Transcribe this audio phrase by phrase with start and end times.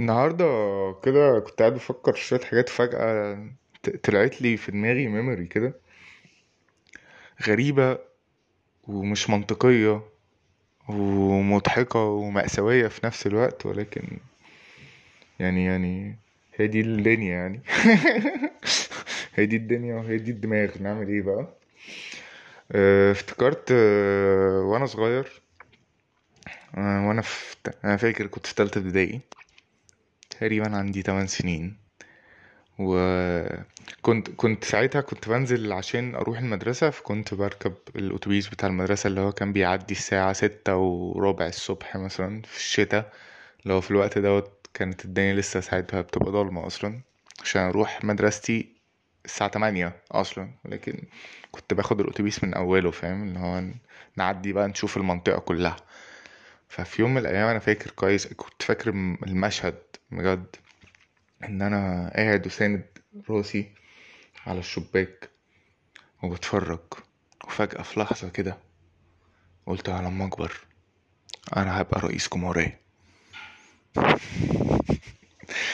[0.00, 0.44] النهاردة
[1.04, 3.46] كده كنت قاعد بفكر في شوية حاجات فجأة
[4.02, 5.74] طلعت لي في دماغي ميموري كده
[7.48, 7.98] غريبة
[8.88, 10.02] ومش منطقية
[10.88, 14.18] ومضحكة ومأساوية في نفس الوقت ولكن
[15.38, 16.16] يعني يعني
[16.54, 17.60] هي دي الدنيا يعني.
[19.34, 21.46] هي دي الدنيا وهي دي الدماغ نعمل إيه بقى؟
[22.72, 25.42] آه، افتكرت آه، وأنا صغير
[26.76, 29.20] آه، وأنا في أنا فاكر كنت في تالتة ابتدائي.
[30.40, 31.76] تقريبا عندي 8 سنين.
[32.78, 39.32] وكنت كنت ساعتها كنت بنزل عشان أروح المدرسة فكنت بركب الأتوبيس بتاع المدرسة اللي هو
[39.32, 43.12] كان بيعدي الساعة ستة وربع الصبح مثلا في الشتاء.
[43.62, 47.00] اللي هو في الوقت دوت كانت الدنيا لسه ساعتها بتبقى ضلمة أصلا.
[47.42, 48.68] عشان أروح مدرستي
[49.24, 50.50] الساعة تمانية أصلا.
[50.64, 51.02] لكن
[51.52, 53.62] كنت باخد الأتوبيس من أوله فاهم؟ اللي هو
[54.16, 55.76] نعدي بقى نشوف المنطقة كلها.
[56.68, 58.90] ففي يوم من الأيام أنا فاكر كويس كنت فاكر
[59.26, 60.56] المشهد بجد
[61.44, 62.84] إن أنا قاعد وساند
[63.30, 63.72] راسي
[64.46, 65.30] على الشباك
[66.22, 66.80] وبتفرج
[67.44, 68.58] وفجأة في لحظة كده
[69.66, 70.52] قلت على لما أكبر
[71.56, 72.80] أنا هبقى رئيس جمهورية.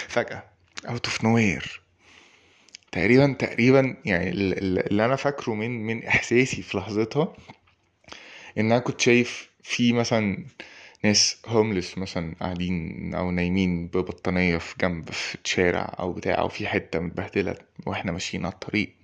[0.08, 0.42] فجأة
[0.88, 1.82] out of nowhere
[2.92, 7.36] تقريبا تقريبا يعني ال- ال- اللي أنا فاكره من من إحساسي في لحظتها
[8.58, 10.46] إن أنا كنت شايف في مثلا
[11.04, 16.66] ناس هوملس مثلا قاعدين أو نايمين ببطانية في جنب في الشارع أو بتاع أو في
[16.66, 17.54] حتة متبهدلة
[17.86, 18.94] وإحنا ماشيين على الطريق.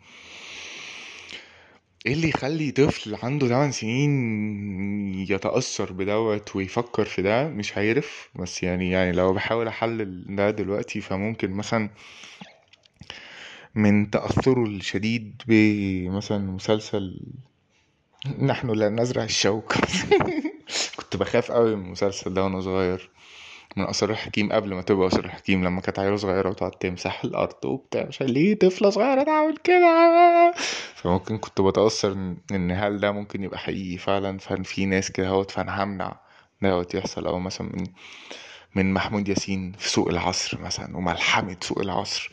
[2.06, 8.30] إيه اللي يخلي طفل عنده 8 سنين يتأثر بدوت ويفكر في ده؟ مش عارف.
[8.34, 11.90] بس يعني يعني لو بحاول أحلل ده دلوقتي فممكن مثلا
[13.74, 17.20] من تأثره الشديد بمثلا مسلسل
[18.38, 19.74] نحن لا نزرع الشوك
[21.12, 23.10] كنت بخاف قوي من المسلسل ده وأنا صغير.
[23.76, 27.64] من أسرار الحكيم قبل ما تبقى أسرار الحكيم لما كانت عيلة صغيرة وتقعد تمسح الأرض
[27.64, 30.54] وبتاع عشان ليه طفلة صغيرة تعمل كده؟
[30.94, 35.28] فممكن كنت بتأثر إن- إن هل ده ممكن يبقى حقيقي فعلا؟ فان في ناس كده
[35.28, 36.20] هوت فأنا همنع
[36.62, 37.26] دوت يحصل.
[37.26, 37.86] أو مثلا من
[38.74, 42.30] من محمود ياسين في سوق العصر مثلا وملحمة سوق العصر.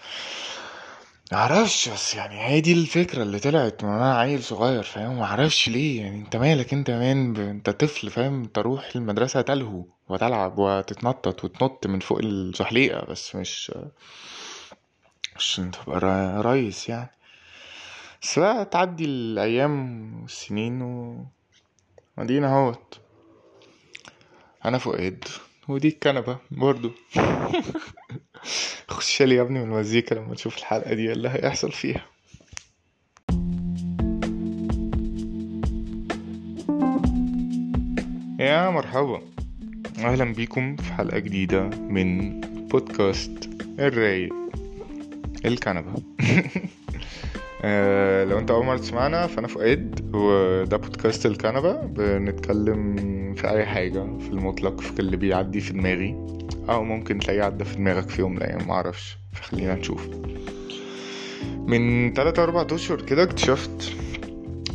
[1.31, 6.01] معرفش بس يعني هي دي الفكرة اللي طلعت من أنا عيل صغير فاهم؟ معرفش ليه
[6.01, 7.39] يعني انت مالك انت مان ب...
[7.39, 13.71] انت طفل فاهم؟ تروح المدرسة تلهو وتلعب وتتنطط وتنط من فوق الزحليقة بس مش
[15.35, 15.99] مش عشان تبقى
[16.41, 17.09] ريس يعني.
[18.21, 21.25] بس بقى تعدي الأيام والسنين و
[22.17, 22.99] ودينا اهوت.
[24.65, 25.23] أنا فؤاد
[25.67, 26.91] ودي الكنبة برضو.
[28.87, 32.05] خش لي يا ابني من المزيكا لما تشوف الحلقة دي اللي هيحصل فيها.
[38.39, 39.21] يا مرحبا.
[39.99, 44.33] أهلا بيكم في حلقة جديدة من بودكاست الرايق
[45.45, 45.93] الكنبة.
[47.63, 51.73] آه، لو انت أول مرة تسمعنا فأنا فؤاد وده بودكاست الكنبة.
[51.73, 52.95] بنتكلم
[53.35, 56.15] في أي حاجة في المطلق في اللي بيعدي في دماغي.
[56.69, 60.07] أو ممكن تلاقيه عدى في دماغك في يوم من الأيام معرفش فخلينا نشوف.
[61.67, 63.93] من 3 4 أشهر كده اكتشفت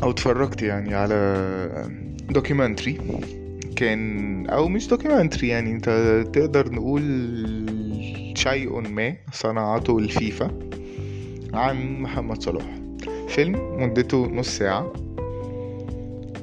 [0.02, 1.46] أو اتفرجت يعني على
[2.30, 2.98] documentary.
[3.76, 5.88] كان أو مش documentary يعني أنت
[6.32, 7.02] تقدر نقول
[8.36, 10.50] شيء ما صنعته الفيفا
[11.54, 12.80] عن محمد صلاح.
[13.28, 14.92] فيلم مدته نص ساعة.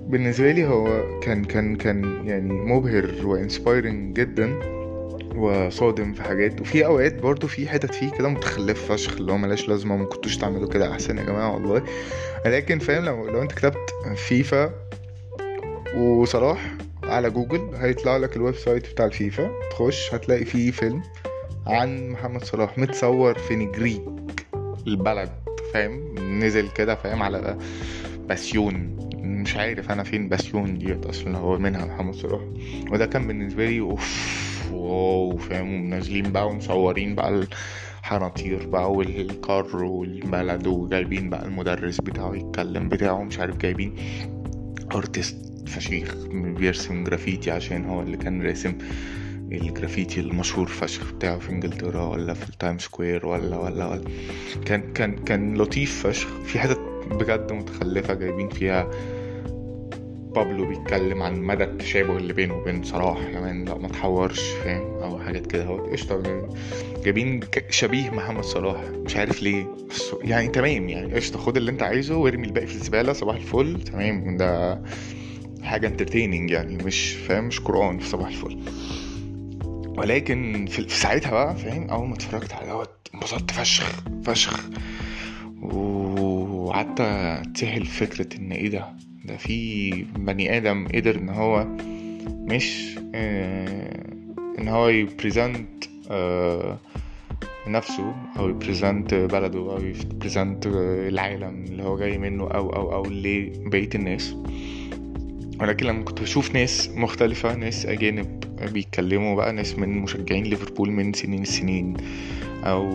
[0.08, 4.77] بالنسبة لي هو كان كان كان يعني مبهر و inspiring جدا.
[5.38, 6.62] وصادم في حاجات.
[6.62, 10.38] وفي أوقات برضو في حتت فيه كده متخلف فشخ اللي هو ملاش لازمة ما كنتوش
[10.38, 11.84] تعملوا كده أحسن يا جماعة والله.
[12.46, 14.74] لكن فاهم لو لو أنت كتبت فيفا
[15.98, 19.52] وصلاح على جوجل هيطلع لك ال website بتاع الفيفا.
[19.72, 21.02] تخش هتلاقي فيه فيلم
[21.68, 24.00] عن محمد صلاح متصور في نجريج
[24.88, 25.30] البلد
[25.74, 27.58] فاهم؟ نزل كده فاهم؟ على
[28.30, 28.98] باسيون.
[29.16, 32.42] مش عارف أنا فين باسيون ديت أصلا هو منها محمد صلاح.
[32.92, 34.47] وده كان بالنسبة لي أوف.
[34.72, 37.46] wow فاهم؟ ونازلين بقى ومصورين بقى
[38.04, 43.96] الحناطير بقى والكار والبلد وجايبين بقى المدرس بتاعه يتكلم بتاعه مش عارف جايبين
[44.96, 45.38] artist
[45.68, 48.74] فشيخ بيرسم جرافيتي عشان هو اللي كان راسم
[49.52, 54.04] الجرافيتي المشهور فشخ بتاعه في إنجلترا ولا في التايم سكوير ولا ولا ولا.
[54.66, 56.28] كان كان كان لطيف فشخ.
[56.46, 56.80] في حتت
[57.12, 58.88] بجد متخلفة جايبين فيها
[60.38, 63.18] بابلو بيتكلم عن مدى التشابه اللي بينه وبين صلاح.
[63.34, 65.90] كمان لا ما تحورش فاهم؟ أو حاجات كده أهوت.
[65.90, 66.22] قشطة
[67.04, 67.40] جايبين-
[67.70, 68.82] شبيه محمد صلاح.
[69.06, 69.68] مش عارف ليه.
[70.22, 71.14] يعني تمام يعني.
[71.14, 73.14] قشطة خد اللي أنت عايزه وارمي الباقي في الزبالة.
[73.14, 73.82] صباح الفل.
[73.82, 74.38] تمام.
[74.38, 74.82] ده
[75.64, 76.76] حاجة انترتيننج يعني.
[76.84, 78.58] مش فاهم؟ مش قرآن في صباح الفل.
[79.98, 84.70] ولكن في ساعتها بقى فاهم؟ أول ما اتفرجت على دوت انبسطت فشخ فشخ.
[85.62, 88.86] وقعدت أتسحل فكرة إن إيه ده؟
[89.28, 91.68] ده في بني آدم قدر إن هو
[92.28, 94.04] مش آه
[94.60, 96.78] إن هو ي present آه
[97.68, 100.68] نفسه أو ي present بلده أو ي present
[101.08, 104.36] العالم اللي هو جاي منه أو أو أو لبقية الناس.
[105.62, 108.40] ولكن لما كنت بشوف ناس مختلفة ناس أجانب
[108.74, 111.98] بيتكلموا بقى ناس من مشجعين ليفربول من سنين السنين
[112.64, 112.88] أو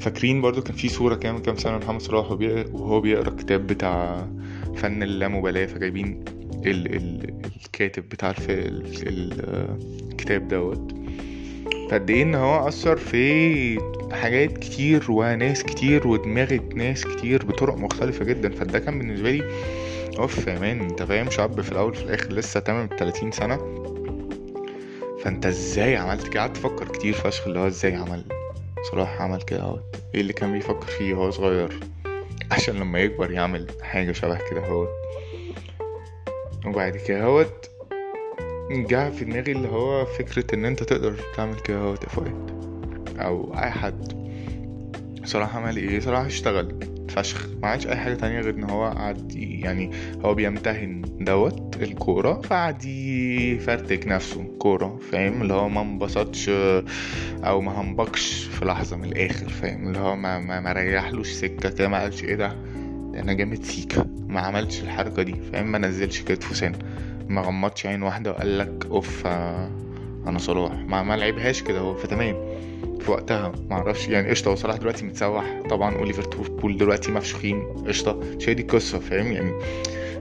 [0.00, 2.30] فاكرين برضو كان في صورة كام كام سنة محمد صلاح
[2.72, 4.26] وهو بيقرا الكتاب بتاع
[4.76, 6.24] فن اللامبالاة فجايبين
[6.66, 7.34] ال ال
[7.64, 10.94] الكاتب بتاع الف الكتاب دوت.
[11.90, 13.78] فقد إيه إن هو أثر في
[14.12, 18.50] حاجات كتير وناس كتير ودماغ ناس كتير بطرق مختلفة جدا.
[18.50, 19.42] فده كان بالنسبة لي
[20.18, 23.58] أوف يا مان أنت فاهم شاب في الأول في الآخر لسه تمام 30 سنة.
[25.24, 28.24] فانت إزاي عملت كده؟ قعدت أفكر كتير فشخ اللي هو إزاي عمل
[28.90, 31.80] صلاح عمل كده اهوت إيه اللي كان بيفكر فيه وهو صغير؟
[32.52, 34.88] عشان لما يكبر يعمل حاجة شبه كده اهوت.
[36.66, 37.70] وبعد كده اهوت
[38.70, 42.34] جه في دماغي اللي هو فكرة ان انت تقدر تعمل كده اهوت يا
[43.18, 44.24] أو اي حد.
[45.24, 46.93] صراحة عمل إيه؟ صراحة اشتغل.
[47.14, 47.48] فشخ.
[47.62, 49.90] ما عادش أي حاجة تانية غير إن هو قعد يعني
[50.24, 56.50] هو بيمتهن دوت الكورة فقعد يفرتك نفسه كورة فاهم؟ اللي هو ما انبسطش
[57.44, 61.68] أو ما هنبكش في لحظة من الآخر فاهم؟ اللي هو ما, ما, ما ريحلوش سكة
[61.70, 62.52] كده ما قالش إيه ده؟
[63.14, 64.06] أنا جامد سيكا.
[64.28, 66.78] ما عملش الحركة دي فاهم؟ ما نزلش كتفه سنة
[67.28, 70.72] ما غمضش عين واحدة وقال لك أوف أنا صلاح.
[70.72, 72.36] ما ما لعبهاش كده هو فتمام.
[73.00, 75.62] في وقتها ما أعرفش يعني قشطة هو صلاح دلوقتي متسوح.
[75.70, 75.94] طبعا
[76.64, 78.20] وليفربول دلوقتي مفشوخين قشطة.
[78.36, 79.52] مش هي دي القصة فاهم؟ يعني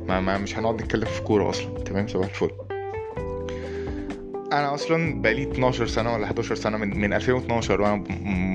[0.07, 1.79] ما, ما مش هنقعد نتكلم في كورة أصلا.
[1.79, 2.49] تمام؟ صباح الفل.
[4.51, 8.03] أنا أصلا بقالي 12 سنة ولا 11 سنة من من 2012 وأنا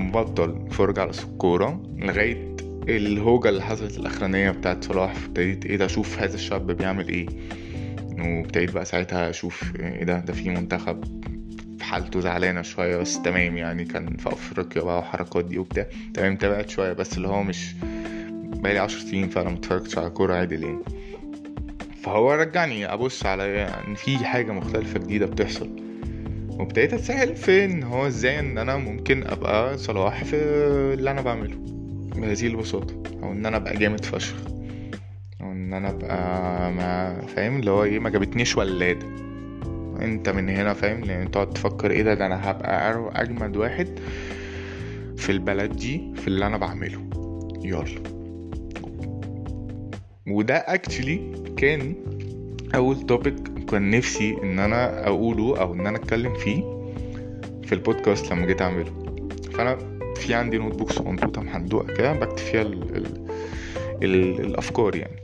[0.08, 2.56] مبطل فرجة على الكورة لغاية
[2.88, 5.14] الهوجة اللي حصلت الأخرانية بتاعت صلاح.
[5.24, 7.26] ابتديت إيه ده أشوف هذا الشاب بيعمل إيه.
[8.18, 11.04] وابتديت بقى ساعتها أشوف إيه ده ده في منتخب
[11.88, 15.86] حالته زعلانة شوية بس تمام يعني كان في أفريقيا بقى وحركات دي وبتاع.
[16.14, 17.74] تمام تابعت شوية بس اللي هو مش
[18.44, 20.78] بقالي عشر سنين فأنا متفرجتش على كورة عادل يعني
[22.02, 25.70] فهو رجعني أبص على إن يعني في حاجة مختلفة جديدة بتحصل.
[26.50, 30.36] وابتديت اتسهل في إن هو إزاي إن أنا ممكن أبقى صلاح في
[30.94, 31.56] اللي أنا بعمله.
[32.16, 33.02] بهذه البساطة.
[33.22, 34.36] أو إن أنا أبقى جامد فشخ.
[35.40, 39.06] أو إن أنا أبقى ما فاهم؟ اللي هو إيه ما جابتنيش ولادة.
[40.00, 43.88] انت من هنا فاهم؟ لأن تقعد تفكر إيه ده؟ ده أنا هبقى أجمد واحد
[45.16, 47.10] في البلد دي في اللي أنا بعمله.
[47.64, 48.02] يلا.
[50.28, 51.20] وده actually
[51.56, 51.94] كان
[52.74, 53.34] أول topic
[53.70, 56.62] كان نفسي إن أنا أقوله أو إن أنا أتكلم فيه
[57.62, 58.92] في البودكاست لما جيت أعمله.
[59.52, 59.78] فأنا
[60.16, 63.06] في عندي notebook صغنطوطه محندوقه كده بكتب فيها ال ال
[64.02, 65.16] ال الأفكار يعني.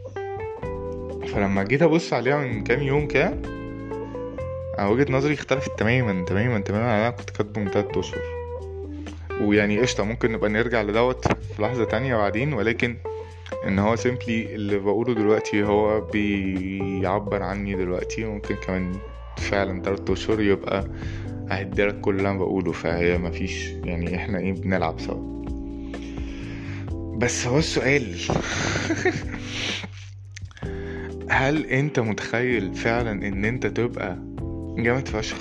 [1.26, 3.34] فلما جيت أبص عليها من كام يوم كده
[4.78, 6.84] أنا وجهة نظري اختلفت تماما تماما تماما.
[6.84, 8.22] أنا كنت كاتبه من تلات أشهر.
[9.40, 12.52] ويعني قشطة ممكن نبقى نرجع لدوت في لحظة تانية بعدين.
[12.52, 12.96] ولكن
[13.66, 18.24] إن هو سيمبلي اللي بقوله دلوقتي هو بيعبر عني دلوقتي.
[18.24, 18.92] ممكن كمان
[19.36, 20.84] فعلا تلات أشهر يبقى
[21.50, 22.72] اهدلك كل اللي أنا بقوله.
[22.72, 25.34] فهي مفيش يعني إحنا إيه بنلعب سوا.
[27.16, 28.16] بس هو السؤال
[31.28, 34.33] هل أنت متخيل فعلا إن أنت تبقى
[34.76, 35.36] جامد فشخ.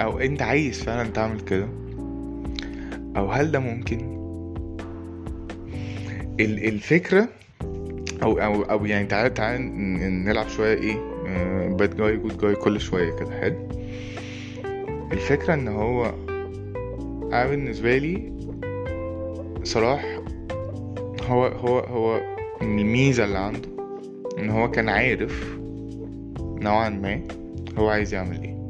[0.00, 1.68] أو أنت عايز فعلا تعمل كده.
[3.16, 4.12] أو هل ده ممكن؟
[6.40, 7.28] الفكرة
[8.22, 9.58] أو أو أو يعني تعالى تعالى
[10.08, 10.96] نلعب شوية إيه
[11.68, 13.40] باد جاي جود جاي كل شوية كده.
[13.40, 13.68] حلو.
[15.12, 16.14] الفكرة إن هو
[17.32, 18.32] أنا بالنسبة لي
[19.64, 20.20] صلاح
[21.28, 22.20] هو هو هو
[22.62, 23.68] الميزة اللي عنده
[24.38, 25.61] إن هو كان عارف
[26.62, 27.20] نوعا ما
[27.78, 28.62] هو عايز يعمل إيه.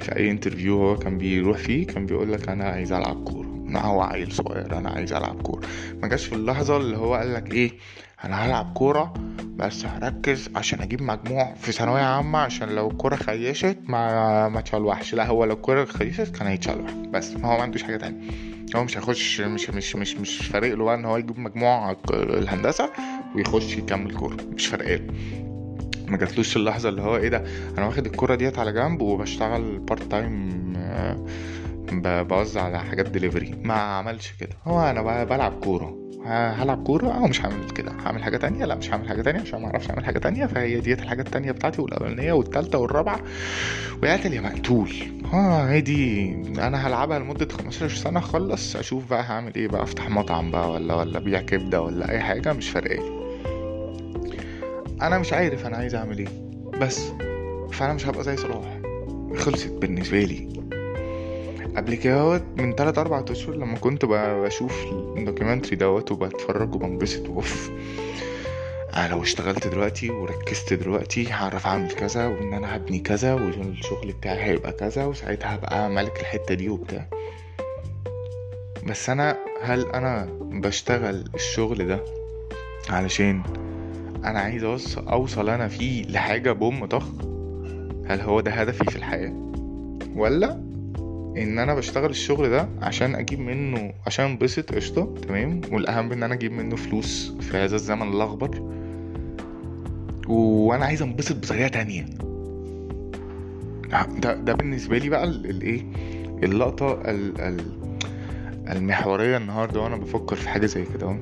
[0.00, 3.46] في أي انترفيو هو كان بيروح فيه كان بيقول لك أنا عايز ألعب كورة.
[3.46, 5.66] أنا هو عيل صغير أنا عايز ألعب كورة.
[6.02, 7.72] ما جاش في اللحظة اللي هو قال لك إيه
[8.24, 9.14] أنا هلعب كورة
[9.56, 15.14] بس هركز عشان أجيب مجموع في ثانوية عامة عشان لو الكورة خيشت ما ما تشلوحش.
[15.14, 16.90] لا هو لو الكورة خيشت كان هيتشلوح.
[16.90, 18.30] بس ما هو ما عندوش حاجة تانية.
[18.76, 22.90] هو مش هيخش مش مش مش مش فارق له بقى إن هو يجيب مجموع الهندسة
[23.34, 24.36] ويخش يكمل كورة.
[24.54, 25.06] مش فارق له.
[26.06, 27.44] ما جاتلوش اللحظة اللي هو إيه ده
[27.78, 30.56] أنا واخد الكوره ديت على جنب وبشتغل part time
[32.02, 34.56] بوزع على حاجات دليفري ما عملش كده.
[34.64, 35.96] هو أنا بلعب كورة.
[36.26, 37.92] هلعب كورة؟ أو مش هعمل كده.
[37.92, 40.46] هعمل حاجة تانية؟ لا مش هعمل حاجة تانية عشان ما أعرفش أعمل حاجة تانية.
[40.46, 43.20] فهي ديت الحاجة التانية بتاعتي والأولانية والتالتة والرابعة.
[44.02, 44.90] وقعت يا مقتول
[45.32, 50.10] آه هي دي أنا هلعبها لمدة 15 سنة أخلص أشوف بقى هعمل إيه بقى أفتح
[50.10, 53.25] مطعم بقى ولا ولا أبيع كبدة ولا أي حاجة مش فارقة
[55.02, 56.28] أنا مش عارف أنا عايز أعمل إيه.
[56.80, 57.08] بس
[57.72, 58.80] فأنا مش هبقى زي صلاح.
[59.36, 60.56] خلصت بالنسبة لي.
[61.76, 64.84] قبل كده من 3 4 أشهر لما كنت بشوف
[65.16, 67.28] ال documentary دوت وبتفرج وبنبسط.
[67.28, 67.70] وأوف.
[68.94, 74.42] أنا لو اشتغلت دلوقتي وركزت دلوقتي هعرف أعمل كذا وإن أنا هبني كذا والشغل بتاعي
[74.44, 77.06] هيبقى كذا وساعتها هبقى ملك الحتة دي وبتاع.
[78.86, 82.00] بس أنا هل أنا بشتغل الشغل ده
[82.90, 83.42] علشان
[84.24, 84.64] أنا عايز
[84.98, 87.08] أوصل أنا فيه لحاجة بوم طخ.
[88.06, 89.32] هل هو ده هدفي في الحياة؟
[90.16, 90.52] ولا
[91.36, 95.60] إن أنا بشتغل الشغل ده عشان أجيب منه عشان أنبسط قشطة تمام.
[95.72, 98.62] والأهم إن أنا أجيب منه فلوس في هذا الزمن الاخضر
[100.28, 102.04] وأنا عايز أنبسط بطريقة تانية.
[104.22, 105.84] ده ده بالنسبة لي بقى ال- الايه
[106.42, 107.60] اللقطة ال ال
[108.70, 111.16] المحورية النهارده وأنا بفكر في حاجة زي كده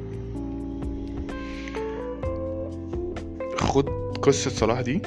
[4.25, 5.01] قصة صلاح دي؟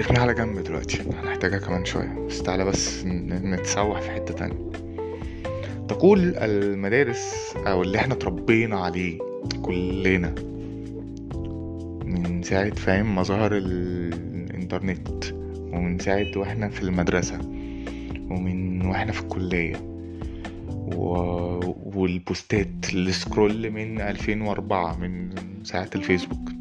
[0.00, 1.02] ارميها على جنب دلوقتي.
[1.22, 2.26] هنحتاجها كمان شوية.
[2.28, 4.70] بس تعالى بس نتسوح في حتة تانية.
[5.88, 9.18] تقول المدارس أو اللي إحنا اتربينا عليه
[9.62, 10.34] كلنا
[12.04, 15.24] من ساعة فاهم؟ مظاهر الإنترنت
[15.56, 17.38] ومن ساعة وإحنا في المدرسة
[18.30, 19.76] ومن وإحنا في الكلية
[20.70, 21.04] و...
[21.96, 25.30] والبوستات السكرول من 2004 من
[25.64, 26.51] ساعة الفيسبوك.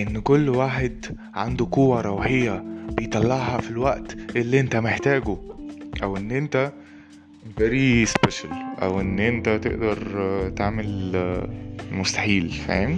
[0.00, 5.36] إن كل واحد عنده قوة روحية بيطلعها في الوقت اللي انت محتاجه
[6.02, 6.72] أو إن انت
[7.60, 9.98] very special أو إن انت تقدر
[10.56, 10.86] تعمل
[11.92, 12.96] المستحيل فاهم؟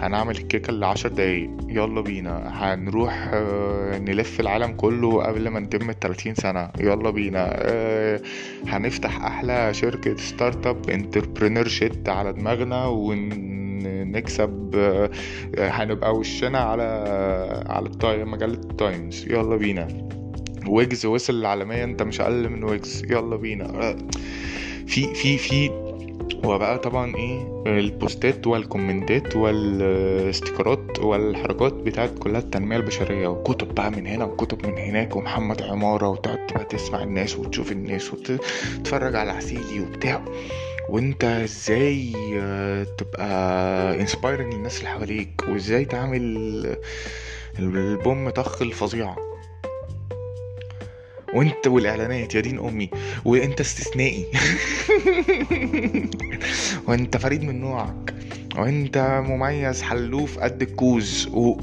[0.00, 1.50] هنعمل الكيكة اللي عشر دقايق.
[1.68, 2.42] يلا بينا.
[2.54, 6.70] هنروح آه، نلف العالم كله قبل ما نتم التلاتين سنة.
[6.80, 7.46] يلا بينا.
[7.50, 8.20] آه،
[8.68, 13.56] هنفتح أحلى شركة startup entrepreneur shit على دماغنا ونكسب
[14.74, 15.10] آه،
[15.58, 16.82] هنبقى وشنا على
[17.68, 19.26] على التايم مجلة التايمز.
[19.30, 19.88] يلا بينا.
[20.68, 23.04] ويجز وصل العالمية انت مش أقل من ويجز.
[23.04, 23.96] يلا بينا.
[24.86, 25.70] في في في
[26.44, 33.28] وبقى طبعا إيه البوستات والكومنتات والاستيكرات والحركات بتاعت كلها التنمية البشرية.
[33.28, 38.12] وكتب بقى من هنا وكتب من هناك ومحمد عمارة وتقعد بقى تسمع الناس وتشوف الناس
[38.12, 40.24] وتتفرج على عسيلي وبتاع.
[40.88, 46.76] وانت إزاي آه، تبقى inspiring للناس اللي حواليك؟ وازاي تعمل
[47.58, 49.16] البوم طخ الفظيعة
[51.34, 52.90] وانت والإعلانات يا دين أمي
[53.24, 54.26] وانت استثنائي.
[56.88, 58.14] وانت فريد من نوعك.
[58.58, 61.28] وانت مميز حلوف قد الكوز.
[61.32, 61.56] و...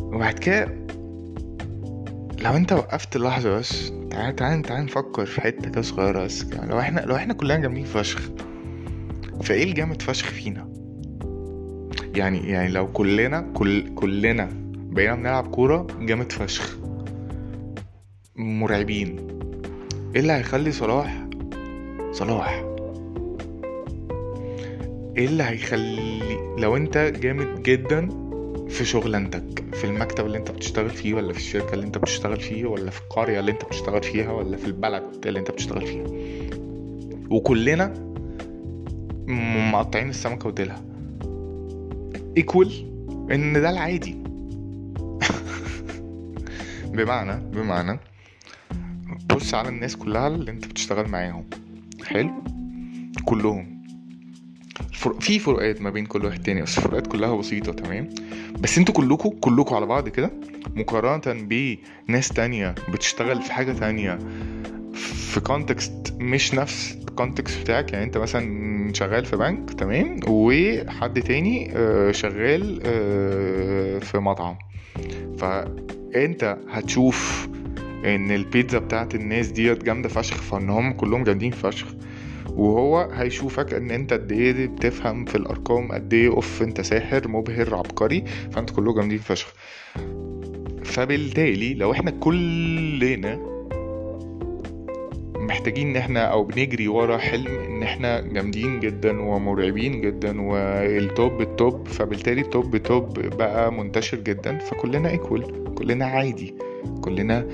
[0.00, 0.64] وبعد كده
[2.38, 6.64] لو انت وقفت لحظة بس تعال تعال تعال نفكر في حتة كده صغيرة بس كده.
[6.66, 8.30] لو إحنا لو إحنا كلنا جامدين فشخ
[9.42, 10.68] فايه الجامد فشخ فينا
[12.16, 16.78] يعني يعني لو كلنا كل كلنا بقينا بنلعب كورة جامد فشخ
[18.36, 19.16] مرعبين
[20.14, 21.26] إيه اللي هيخلي صلاح
[22.12, 22.64] صلاح
[25.16, 26.20] إيه اللي هيخلي
[26.58, 28.08] لو انت جامد جدا
[28.72, 32.66] في شغلانتك في المكتب اللي انت بتشتغل فيه ولا في الشركة اللي انت بتشتغل فيه
[32.66, 36.06] ولا في القرية اللي انت بتشتغل فيها ولا في البلد اللي انت بتشتغل فيها؟
[37.30, 37.94] وكلنا
[39.72, 40.82] مقطعين السمكة وديلها.
[42.36, 42.72] ايكوال
[43.32, 44.16] إن ده العادي.
[46.94, 48.00] بمعنى بمعنى
[49.34, 51.44] بص على الناس كلها اللي انت بتشتغل معاهم.
[52.04, 52.30] حلو؟
[53.24, 53.71] كلهم.
[55.06, 55.20] الفرق...
[55.20, 58.08] في فروقات ما بين كل واحد تاني بس الفروقات كلها بسيطة تمام؟
[58.60, 60.30] بس أنتوا كلكم كلكم على بعض كده
[60.76, 61.42] مقارنة
[62.08, 64.18] بناس تانية بتشتغل في حاجة تانية
[64.94, 71.22] في context مش نفس ال context بتاعك يعني انت مثلا شغال في بنك تمام؟ وحد
[71.22, 74.56] تاني آه، شغال آه، في مطعم.
[75.38, 77.48] فانت هتشوف
[78.04, 81.86] ان البيتزا بتاعت الناس ديت جامدة فشخ فان هم كلهم جامدين فشخ.
[82.56, 87.74] وهو هيشوفك إن أنت قد إيه بتفهم في الأرقام قد إيه أوف أنت ساحر مبهر
[87.74, 89.54] عبقري فأنت كلهم جامدين فشخ.
[90.84, 93.38] فبالتالي لو إحنا كلنا
[95.36, 101.40] محتاجين إن إحنا أو بنجري ورا حلم إن إحنا جامدين جدا ومرعبين جدا وال top
[101.40, 106.54] ال top فبالتالي ال top top بقى منتشر جدا فكلنا equal كلنا عادي
[107.00, 107.46] كلنا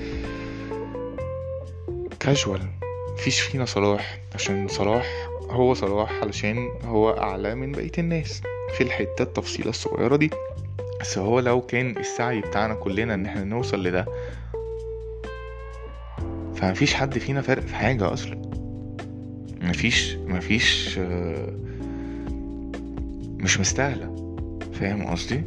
[2.19, 2.61] كاجوال
[3.19, 8.41] مفيش فينا صلاح عشان صلاح هو صلاح علشان هو أعلى من بقية الناس
[8.77, 10.29] في الحتة التفصيلة الصغيرة دي.
[11.01, 14.05] بس هو لو كان السعي بتاعنا كلنا إن إحنا نوصل لده
[16.55, 18.41] فمفيش حد فينا فارق في حاجة أصلا.
[19.61, 21.53] مفيش مفيش آه،
[23.39, 24.15] مش مستاهلة.
[24.73, 25.41] فاهم قصدي؟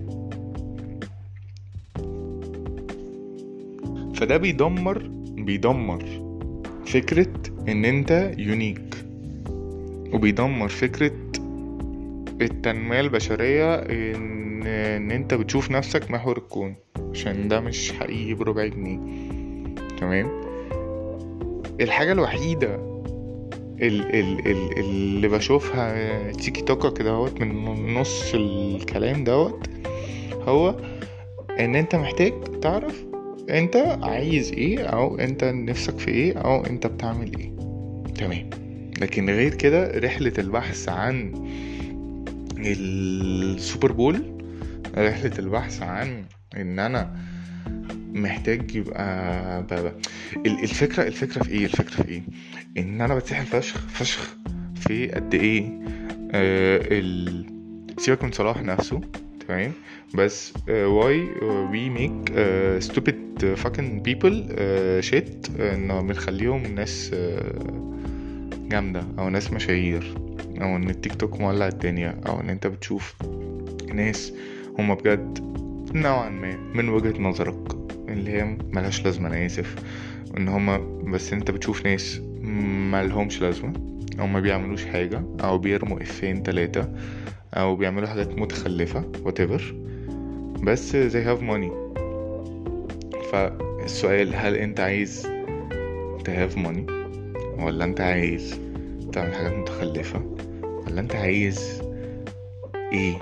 [4.14, 4.98] فده بيدمر
[5.36, 6.04] بيدمر
[6.86, 9.04] فكرة إن أنت يونيك
[10.12, 11.12] وبيدمر فكرة
[12.40, 16.74] التنمية البشرية ان, إن أنت بتشوف نفسك محور الكون.
[17.10, 18.98] عشان ده مش حقيقي بربع جنيه.
[20.00, 20.30] تمام؟
[21.80, 22.74] الحاجة الوحيدة
[23.82, 29.66] ال ال ال اللي بشوفها تيكي توكا كده هوت من نص الكلام دوت
[30.32, 30.76] هو
[31.60, 33.04] إن أنت محتاج تعرف
[33.50, 37.51] أنت عايز إيه أو أنت نفسك في إيه أو أنت بتعمل إيه.
[38.24, 38.50] تمام
[39.00, 41.32] لكن غير كده رحلة البحث عن
[42.58, 44.22] السوبر بول
[44.96, 46.24] رحلة البحث عن
[46.56, 47.16] إن أنا
[48.12, 49.92] محتاج يبقى بابا.
[50.46, 52.22] الفكرة الفكرة في إيه الفكرة في إيه
[52.78, 54.36] إن أنا بتسحل فشخ فشخ
[54.76, 55.80] في قد إيه
[56.32, 57.44] آه.
[57.98, 59.00] سيبك من صلاح نفسه
[59.48, 59.72] تمام
[60.14, 62.32] بس why we make
[62.82, 64.60] stupid fucking people
[65.00, 67.91] shit إنه بنخليهم ناس uh,
[68.72, 70.14] جامدة أو ناس مشاهير
[70.60, 73.14] أو إن التيك توك مولع الدنيا أو إن أنت بتشوف
[73.94, 74.32] ناس
[74.78, 75.38] هما بجد
[75.94, 77.72] نوعا ما من وجهة نظرك
[78.08, 79.74] اللي هي ملهاش لازمة أنا آسف.
[80.36, 82.20] إن هما بس أنت بتشوف ناس
[82.92, 83.72] ملهمش لازمة
[84.20, 86.88] أو ما بيعملوش حاجة أو بيرموا افين تلاتة
[87.54, 89.62] أو بيعملوا حاجات متخلفة whatever.
[90.62, 91.72] بس they have money.
[93.32, 95.26] فالسؤال هل أنت عايز
[96.24, 97.01] to have money
[97.64, 98.60] ولا انت عايز
[99.12, 100.22] تعمل حاجات متخلفة؟
[100.62, 101.82] ولا انت عايز
[102.92, 103.16] إيه؟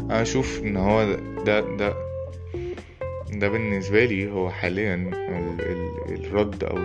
[0.00, 1.04] أنا أشوف ان هو
[1.46, 1.94] ده ده
[3.32, 6.78] ده بالنسبة لي هو حاليا ال ال الرد أو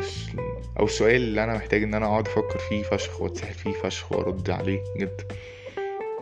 [0.79, 4.49] أو السؤال اللي أنا محتاج إن أنا أقعد أفكر فيه فشخ وأتسحل فيه فشخ وأرد
[4.49, 5.25] عليه جدا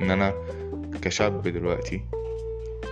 [0.01, 0.33] إن أنا
[1.01, 2.01] كشاب دلوقتي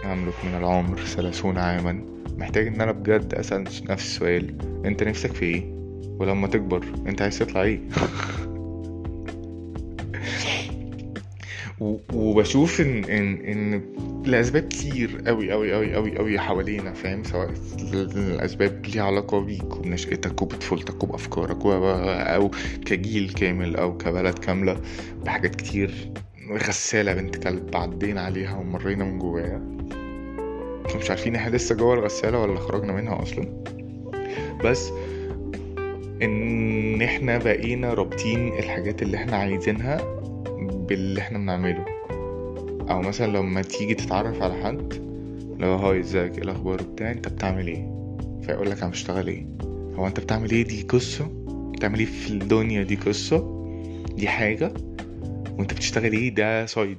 [0.05, 2.05] أملك من العمر ثلاثون عاما
[2.37, 5.80] محتاج إن أنا بجد أسأل نفسي السؤال أنت نفسك في إيه؟
[6.21, 7.79] ولما تكبر انت عايز تطلع إيه؟
[12.13, 13.81] وبشوف ان ان ان
[14.25, 17.51] لأسباب كتير قوي قوي قوي قوي قوي حوالينا فاهم؟ سواء
[17.93, 22.51] الاسباب ليها علاقة بيك وبنشأتك وبطفولتك وبأفكارك أو
[22.85, 24.81] كجيل كامل أو كبلد كاملة
[25.25, 26.11] بحاجات كتير
[26.51, 29.61] غسالة بنت كلب عدينا عليها ومرينا من جواها
[30.95, 33.63] مش عارفين إحنا لسه جوه الغسالة ولا خرجنا منها أصلا.
[34.65, 34.91] بس
[36.21, 40.21] إن إحنا بقينا رابطين الحاجات اللي إحنا عايزينها
[40.87, 41.85] باللي إحنا بنعمله.
[42.89, 44.93] أو مثلا لما تيجي تتعرف على حد
[45.59, 49.45] لو hi إزيك؟ إيه الأخبار بتاع أنت بتعمل إيه؟ فيقول لك أنا بشتغل إيه؟
[49.95, 51.27] هو أنت بتعمل إيه؟ دي قصة.
[51.75, 53.65] بتعمل إيه في الدنيا؟ دي قصة.
[54.17, 54.73] دي حاجة.
[55.57, 56.97] وأنت بتشتغل إيه؟ ده side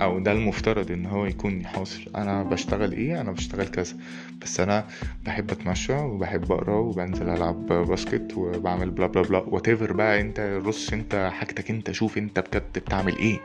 [0.00, 2.00] أو ده المفترض إن هو يكون حاصل.
[2.16, 3.96] أنا بشتغل إيه؟ أنا بشتغل كذا.
[4.42, 4.84] بس أنا
[5.26, 9.38] بحب أتمشى وبحب أقرأ وبنزل ألعب basket وبعمل blah blah blah.
[9.38, 11.90] وهات بقى أنت رص أنت حاجتك أنت.
[11.90, 13.40] شوف أنت بجد بتعمل إيه.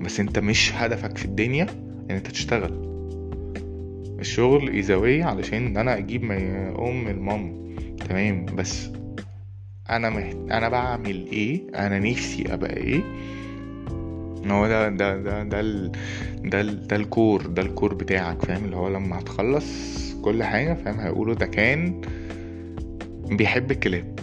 [0.00, 1.66] بس أنت مش هدفك في الدنيا
[2.10, 2.88] إن أنت تشتغل.
[4.20, 6.24] الشغل ايزاوية علشان أنا أجيب
[6.78, 7.68] أم المام
[8.08, 8.88] تمام؟ بس
[9.90, 10.36] أنا محت...
[10.50, 13.00] أنا بعمل إيه؟ أنا نفسي أبقى إيه؟
[14.50, 15.92] هو ده ده ده ده ال...
[16.44, 16.86] ده ال...
[16.86, 19.66] ده الكور ده الكور بتاعك فاهم؟ اللي هو لما هتخلص
[20.22, 22.00] كل حاجة فاهم؟ هيقولوا ده كان
[23.30, 24.18] بيحب الكلاب.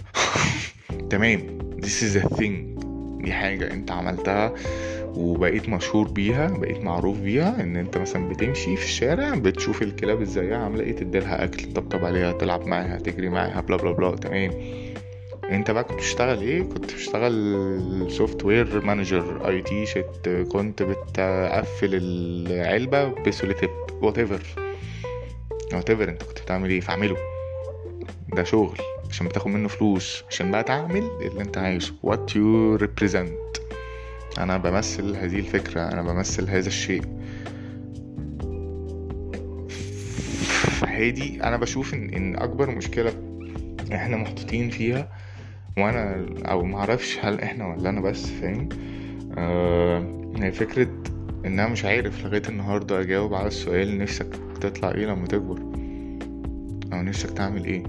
[1.10, 1.40] تمام.
[1.80, 2.76] This is a thing.
[3.24, 4.54] دي حاجة أنت عملتها
[5.16, 10.54] وبقيت مشهور بيها بقيت معروف بيها إن أنت مثلا بتمشي في الشارع بتشوف الكلاب إزاي
[10.54, 14.50] عاملة إيه تديلها أكل تطبطب عليها تلعب معاها تجري معاها blah blah blah تمام.
[15.50, 23.14] انت بقى كنت بتشتغل إيه؟ كنت بتشتغل software manager IT shit كنت بتقفل العلبة ب
[23.14, 23.70] sellotape
[24.02, 24.42] whatever
[25.72, 27.16] whatever انت كنت بتعمل إيه فاعمله.
[28.32, 28.78] ده شغل
[29.10, 31.92] عشان بتاخد منه فلوس عشان بقى تعمل اللي انت عايزه.
[32.06, 33.60] what you represent.
[34.38, 37.02] أنا بمثل هذه الفكرة أنا بمثل هذا الشيء.
[40.80, 43.12] فهادي أنا بشوف ان, إن اكبر مشكلة
[43.92, 45.08] إحنا محطوطين فيها
[45.78, 48.68] وأنا أو معرفش هل إحنا ولا أنا بس فاهم؟
[49.38, 50.88] آه هي فكرة
[51.46, 54.26] ان أنا مش عارف لغاية النهاردة اجاوب على السؤال نفسك
[54.60, 55.58] تطلع إيه لما تكبر؟
[56.92, 57.82] أو نفسك تعمل إيه؟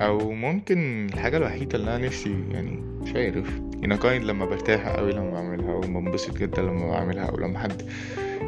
[0.00, 2.70] أو ممكن الحاجة الوحيدة اللي أنا نفسي يعني
[3.02, 7.82] مش عارف ينكاين لما برتاح قوي لما بعملها وبنبسط جدا لما بعملها أو لما حد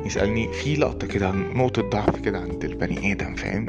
[0.07, 3.67] يسألني في لقطة كده نقطة ضعف كده عند البني آدم فاهم؟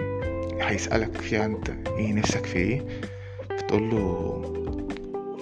[0.62, 2.82] هيسألك فيها انت إيه نفسك في إيه؟
[3.58, 4.42] بتقول له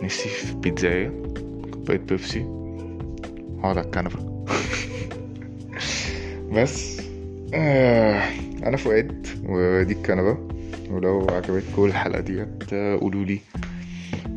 [0.04, 1.24] نفسي في بيتزاية
[1.71, 2.45] كوباية بيبسي
[3.60, 4.45] اقعد على الكنبة.
[6.56, 7.02] بس
[7.54, 8.24] آه
[8.63, 10.38] أنا فؤاد ودي الكنبة
[10.89, 13.39] ولو عجبتكم الحلقة ديت قولوا لي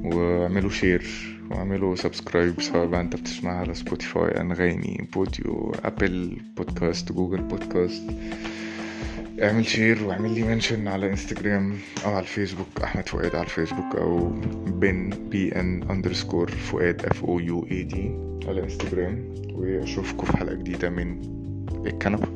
[0.04, 1.04] واعملوا share
[1.50, 8.02] واعملوا subscribe سواء بقى أنت بتسمعها على Spotify أنغامي Podeo Apple Podcast Google Podcast
[9.44, 14.28] اعمل share واعمل لي mention على انستجرام أو على الفيسبوك احمد فؤاد على الفيسبوك أو
[14.66, 18.10] بن B N underscore فؤاد F O U A D
[18.48, 21.20] على انستجرام واشوفكم في حلقة جديدة من
[21.86, 22.26] الكنبه